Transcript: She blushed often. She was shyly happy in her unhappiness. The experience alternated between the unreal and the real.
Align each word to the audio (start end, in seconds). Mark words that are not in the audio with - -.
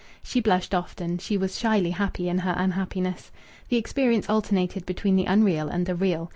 She 0.23 0.39
blushed 0.39 0.73
often. 0.73 1.19
She 1.19 1.37
was 1.37 1.59
shyly 1.59 1.91
happy 1.91 2.27
in 2.27 2.39
her 2.39 2.55
unhappiness. 2.57 3.31
The 3.69 3.77
experience 3.77 4.27
alternated 4.27 4.83
between 4.83 5.15
the 5.15 5.25
unreal 5.25 5.69
and 5.69 5.85
the 5.85 5.93
real. 5.93 6.29